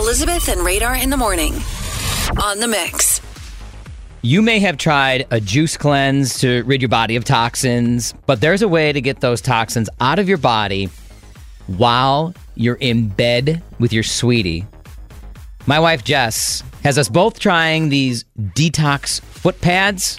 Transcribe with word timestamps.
Elizabeth 0.00 0.48
and 0.48 0.62
Radar 0.62 0.96
in 0.96 1.10
the 1.10 1.16
morning 1.18 1.52
on 2.42 2.58
the 2.58 2.66
mix. 2.66 3.20
You 4.22 4.40
may 4.40 4.58
have 4.58 4.78
tried 4.78 5.26
a 5.30 5.42
juice 5.42 5.76
cleanse 5.76 6.38
to 6.38 6.62
rid 6.62 6.80
your 6.80 6.88
body 6.88 7.16
of 7.16 7.24
toxins, 7.24 8.14
but 8.24 8.40
there's 8.40 8.62
a 8.62 8.68
way 8.68 8.94
to 8.94 9.02
get 9.02 9.20
those 9.20 9.42
toxins 9.42 9.90
out 10.00 10.18
of 10.18 10.26
your 10.26 10.38
body 10.38 10.88
while 11.66 12.34
you're 12.54 12.76
in 12.76 13.08
bed 13.08 13.62
with 13.78 13.92
your 13.92 14.02
sweetie. 14.02 14.64
My 15.66 15.78
wife 15.78 16.02
Jess 16.02 16.64
has 16.82 16.96
us 16.96 17.10
both 17.10 17.38
trying 17.38 17.90
these 17.90 18.24
detox 18.38 19.20
foot 19.20 19.60
pads. 19.60 20.18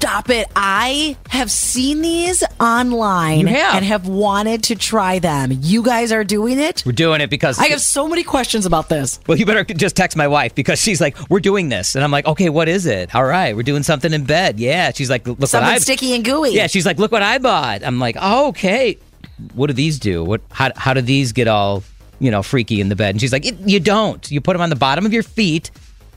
Stop 0.00 0.30
it. 0.30 0.46
I 0.56 1.14
have 1.28 1.50
seen 1.50 2.00
these 2.00 2.42
online 2.58 3.46
have? 3.46 3.74
and 3.74 3.84
have 3.84 4.08
wanted 4.08 4.62
to 4.64 4.74
try 4.74 5.18
them. 5.18 5.52
You 5.60 5.82
guys 5.82 6.10
are 6.10 6.24
doing 6.24 6.58
it? 6.58 6.82
We're 6.86 6.92
doing 6.92 7.20
it 7.20 7.28
because 7.28 7.58
I 7.58 7.66
have 7.66 7.82
so 7.82 8.08
many 8.08 8.22
questions 8.22 8.64
about 8.64 8.88
this. 8.88 9.20
Well, 9.26 9.36
you 9.36 9.44
better 9.44 9.62
just 9.62 9.96
text 9.96 10.16
my 10.16 10.26
wife 10.26 10.54
because 10.54 10.80
she's 10.80 11.02
like, 11.02 11.18
"We're 11.28 11.40
doing 11.40 11.68
this," 11.68 11.96
and 11.96 12.02
I'm 12.02 12.10
like, 12.10 12.24
"Okay, 12.24 12.48
what 12.48 12.66
is 12.66 12.86
it? 12.86 13.14
All 13.14 13.24
right, 13.24 13.54
we're 13.54 13.62
doing 13.62 13.82
something 13.82 14.10
in 14.10 14.24
bed." 14.24 14.58
Yeah, 14.58 14.90
she's 14.94 15.10
like, 15.10 15.26
"Look 15.26 15.38
what 15.38 15.50
Something 15.50 15.70
I 15.74 15.76
sticky 15.78 16.14
and 16.14 16.24
gooey. 16.24 16.54
Yeah, 16.54 16.66
she's 16.66 16.86
like, 16.86 16.98
"Look 16.98 17.12
what 17.12 17.22
I 17.22 17.36
bought." 17.36 17.84
I'm 17.84 17.98
like, 17.98 18.16
oh, 18.18 18.48
"Okay, 18.48 18.96
what 19.52 19.66
do 19.66 19.74
these 19.74 19.98
do? 19.98 20.24
What? 20.24 20.40
How, 20.50 20.70
how 20.76 20.94
do 20.94 21.02
these 21.02 21.32
get 21.32 21.46
all 21.46 21.82
you 22.20 22.30
know 22.30 22.42
freaky 22.42 22.80
in 22.80 22.88
the 22.88 22.96
bed?" 22.96 23.10
And 23.10 23.20
she's 23.20 23.32
like, 23.32 23.44
"You 23.68 23.80
don't. 23.80 24.30
You 24.30 24.40
put 24.40 24.54
them 24.54 24.62
on 24.62 24.70
the 24.70 24.76
bottom 24.76 25.04
of 25.04 25.12
your 25.12 25.22
feet, 25.24 25.70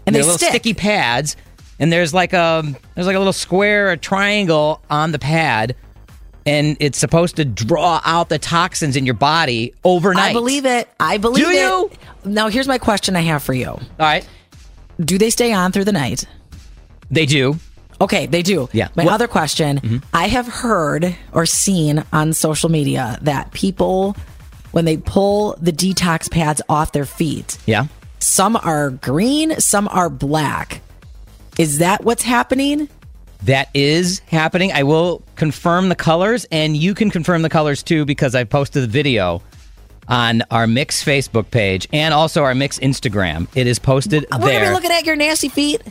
And 0.08 0.16
they're 0.16 0.24
little 0.24 0.38
stick. 0.38 0.52
sticky 0.52 0.74
pads, 0.74 1.36
and 1.84 1.92
there's 1.92 2.14
like 2.14 2.32
a 2.34 2.64
there's 2.96 3.08
like 3.08 3.16
a 3.16 3.20
little 3.20 3.34
square, 3.34 3.92
a 3.92 3.98
triangle 3.98 4.82
on 4.90 5.12
the 5.12 5.20
pad." 5.20 5.76
And 6.46 6.76
it's 6.82 6.98
supposed 6.98 7.38
to 7.38 7.46
draw 7.46 8.02
out 8.04 8.28
the 8.28 8.38
toxins 8.38 8.98
in 8.98 9.06
your 9.06 9.16
body 9.16 9.74
overnight. 9.86 10.32
I 10.32 10.34
believe 10.34 10.66
it. 10.66 10.90
I 11.00 11.18
believe 11.18 11.46
Do 11.46 11.50
it. 11.52 11.56
you? 11.56 11.92
Now, 12.26 12.50
here's 12.50 12.68
my 12.68 12.78
question 12.78 13.16
I 13.16 13.22
have 13.22 13.42
for 13.44 13.54
you 13.54 13.68
All 13.70 13.80
right, 14.00 14.28
Do 15.00 15.18
they 15.18 15.30
stay 15.30 15.54
on 15.54 15.72
through 15.72 15.86
the 15.86 15.94
night? 15.94 16.26
they 17.10 17.26
do. 17.26 17.56
Okay, 18.02 18.26
they 18.26 18.42
do. 18.42 18.68
Yeah. 18.74 18.90
My 18.96 19.06
Well- 19.06 19.14
other 19.14 19.28
question 19.30 19.80
mm-hmm. 19.80 19.98
I 20.14 20.28
have 20.28 20.48
heard 20.48 21.16
or 21.32 21.46
seen 21.46 22.04
on 22.12 22.34
social 22.34 22.70
media 22.70 23.18
that 23.22 23.52
people, 23.54 24.18
when 24.72 24.84
they 24.84 24.98
pull 24.98 25.56
the 25.62 25.72
detox 25.72 26.30
pads 26.30 26.62
off 26.68 26.92
their 26.92 27.06
feet, 27.06 27.58
Yeah. 27.66 27.86
some 28.20 28.58
are 28.58 28.90
green, 28.90 29.58
some 29.62 29.88
are 29.88 30.10
black. 30.10 30.82
Is 31.58 31.80
that 31.80 32.04
what's 32.04 32.24
happening? 32.24 32.90
That 33.44 33.70
is 33.74 34.20
happening. 34.28 34.72
I 34.72 34.84
will 34.84 35.22
confirm 35.36 35.90
the 35.90 35.96
colors, 35.96 36.46
and 36.52 36.76
you 36.78 36.94
can 36.94 37.12
confirm 37.12 37.42
the 37.42 37.50
colors 37.50 37.84
too 37.84 38.06
because 38.06 38.36
I 38.36 38.44
posted 38.46 38.84
the 38.84 38.88
video 38.88 39.42
on 40.08 40.44
our 40.50 40.66
Mix 40.68 41.04
Facebook 41.04 41.52
page 41.52 41.88
and 41.94 42.14
also 42.14 42.44
our 42.44 42.56
Mix 42.56 42.80
Instagram. 42.80 43.48
It 43.56 43.68
is 43.68 43.80
posted 43.80 44.26
We're 44.32 44.38
gonna 44.40 44.52
there. 44.52 44.74
looking 44.74 44.92
at 44.92 45.06
your 45.06 45.16
nasty 45.16 45.50
feet. 45.50 45.82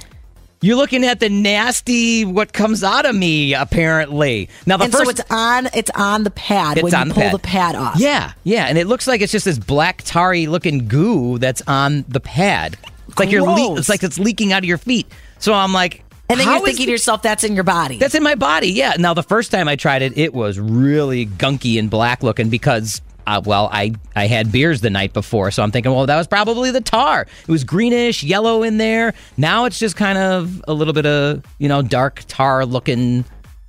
You're 0.62 0.76
looking 0.76 1.04
at 1.04 1.18
the 1.20 1.28
nasty 1.28 2.24
what 2.24 2.52
comes 2.52 2.84
out 2.84 3.04
of 3.04 3.14
me. 3.16 3.52
Apparently, 3.52 4.48
now 4.64 4.76
the 4.76 4.84
and 4.84 4.92
first 4.92 5.04
so 5.04 5.10
it's 5.10 5.22
on 5.30 5.68
it's 5.74 5.90
on 5.94 6.22
the 6.24 6.30
pad 6.30 6.78
It's 6.78 6.84
when 6.84 6.94
on 6.94 7.08
you 7.08 7.12
the 7.12 7.14
pull 7.14 7.22
pad. 7.24 7.32
the 7.34 7.38
pad 7.40 7.74
off. 7.74 7.96
Yeah, 7.98 8.32
yeah, 8.44 8.66
and 8.66 8.78
it 8.78 8.86
looks 8.86 9.06
like 9.06 9.20
it's 9.20 9.32
just 9.32 9.44
this 9.44 9.58
black 9.58 10.02
tarry 10.04 10.46
looking 10.46 10.86
goo 10.88 11.38
that's 11.38 11.62
on 11.66 12.04
the 12.08 12.20
pad. 12.20 12.78
It's 13.08 13.18
like 13.18 13.30
you're 13.30 13.42
le- 13.42 13.76
it's 13.76 13.88
like 13.88 14.02
it's 14.02 14.18
leaking 14.18 14.52
out 14.52 14.58
of 14.62 14.64
your 14.66 14.78
feet. 14.78 15.06
So 15.42 15.52
I'm 15.52 15.72
like, 15.72 16.04
And 16.28 16.38
then 16.38 16.46
how 16.46 16.58
you're 16.58 16.66
thinking 16.66 16.86
to 16.86 16.92
yourself, 16.92 17.20
that's 17.20 17.42
in 17.42 17.54
your 17.54 17.64
body. 17.64 17.98
That's 17.98 18.14
in 18.14 18.22
my 18.22 18.36
body. 18.36 18.68
Yeah. 18.68 18.94
Now 18.96 19.12
the 19.12 19.24
first 19.24 19.50
time 19.50 19.66
I 19.66 19.74
tried 19.74 20.02
it, 20.02 20.16
it 20.16 20.32
was 20.32 20.58
really 20.58 21.26
gunky 21.26 21.78
and 21.78 21.90
black 21.90 22.22
looking 22.22 22.48
because. 22.48 23.02
Uh, 23.24 23.40
well, 23.44 23.68
I, 23.72 23.92
I 24.16 24.26
had 24.26 24.50
beers 24.50 24.80
the 24.80 24.90
night 24.90 25.12
before, 25.12 25.52
so 25.52 25.62
I'm 25.62 25.70
thinking, 25.70 25.92
well, 25.92 26.06
that 26.06 26.16
was 26.16 26.26
probably 26.26 26.72
the 26.72 26.80
tar. 26.80 27.20
It 27.22 27.48
was 27.48 27.62
greenish, 27.62 28.24
yellow 28.24 28.64
in 28.64 28.78
there. 28.78 29.14
Now 29.36 29.66
it's 29.66 29.78
just 29.78 29.94
kind 29.94 30.18
of 30.18 30.60
a 30.66 30.74
little 30.74 30.92
bit 30.92 31.06
of, 31.06 31.44
you 31.58 31.68
know, 31.68 31.82
dark 31.82 32.24
tar 32.26 32.66
looking 32.66 33.24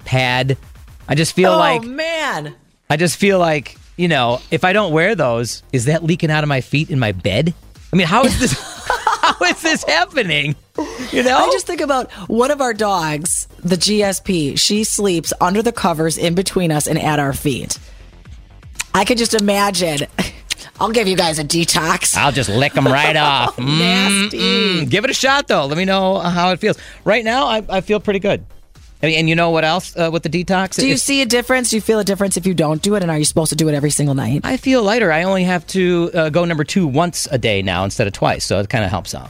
pad. 0.05 0.57
I 1.07 1.13
just 1.13 1.35
feel 1.35 1.51
oh 1.51 1.57
like 1.57 1.83
man. 1.83 2.55
I 2.89 2.97
just 2.97 3.17
feel 3.17 3.37
like, 3.37 3.77
you 3.95 4.07
know, 4.07 4.41
if 4.49 4.63
I 4.63 4.73
don't 4.73 4.91
wear 4.91 5.13
those, 5.13 5.61
is 5.71 5.85
that 5.85 6.03
leaking 6.03 6.31
out 6.31 6.43
of 6.43 6.47
my 6.47 6.61
feet 6.61 6.89
in 6.89 6.97
my 6.97 7.11
bed? 7.11 7.53
I 7.91 7.95
mean, 7.95 8.07
how 8.07 8.23
is 8.23 8.39
this 8.39 8.53
how 9.21 9.45
is 9.45 9.61
this 9.61 9.83
happening? 9.83 10.55
You 11.11 11.21
know? 11.23 11.37
I 11.37 11.49
just 11.51 11.67
think 11.67 11.81
about 11.81 12.11
one 12.29 12.49
of 12.49 12.59
our 12.61 12.73
dogs, 12.73 13.47
the 13.59 13.75
GSP. 13.75 14.57
She 14.57 14.83
sleeps 14.83 15.31
under 15.39 15.61
the 15.61 15.71
covers 15.71 16.17
in 16.17 16.33
between 16.33 16.71
us 16.71 16.87
and 16.87 16.97
at 16.99 17.19
our 17.19 17.33
feet. 17.33 17.77
I 18.93 19.05
could 19.05 19.17
just 19.17 19.33
imagine. 19.35 20.07
I'll 20.79 20.91
give 20.91 21.07
you 21.07 21.15
guys 21.15 21.37
a 21.37 21.43
detox. 21.43 22.15
I'll 22.17 22.31
just 22.31 22.49
lick 22.49 22.73
them 22.73 22.85
right 22.87 23.15
off. 23.15 23.55
Mm, 23.57 23.77
Nasty. 23.79 24.37
mm. 24.39 24.89
Give 24.89 25.03
it 25.03 25.11
a 25.11 25.13
shot, 25.13 25.47
though. 25.47 25.65
Let 25.67 25.77
me 25.77 25.85
know 25.85 26.17
how 26.19 26.51
it 26.51 26.59
feels. 26.59 26.77
Right 27.05 27.23
now, 27.23 27.45
I, 27.45 27.63
I 27.69 27.81
feel 27.81 27.99
pretty 27.99 28.19
good. 28.19 28.43
I 29.03 29.07
mean, 29.07 29.19
and 29.19 29.29
you 29.29 29.35
know 29.35 29.49
what 29.51 29.65
else 29.65 29.95
uh, 29.97 30.09
with 30.11 30.23
the 30.23 30.29
detox? 30.29 30.75
Do 30.77 30.83
you 30.87 30.93
It's- 30.93 31.03
see 31.03 31.21
a 31.21 31.25
difference? 31.25 31.69
Do 31.69 31.75
you 31.75 31.81
feel 31.81 31.99
a 31.99 32.03
difference 32.05 32.37
if 32.37 32.47
you 32.47 32.53
don't 32.53 32.81
do 32.81 32.95
it? 32.95 33.03
And 33.03 33.11
are 33.11 33.17
you 33.17 33.25
supposed 33.25 33.49
to 33.49 33.55
do 33.55 33.67
it 33.69 33.75
every 33.75 33.89
single 33.91 34.15
night? 34.15 34.41
I 34.43 34.57
feel 34.57 34.81
lighter. 34.81 35.11
I 35.11 35.23
only 35.23 35.43
have 35.43 35.67
to 35.67 36.09
uh, 36.13 36.29
go 36.29 36.45
number 36.45 36.63
two 36.63 36.87
once 36.87 37.27
a 37.29 37.37
day 37.37 37.61
now 37.61 37.83
instead 37.83 38.07
of 38.07 38.13
twice, 38.13 38.45
so 38.45 38.59
it 38.59 38.69
kind 38.69 38.83
of 38.85 38.89
helps 38.89 39.13
out. 39.13 39.29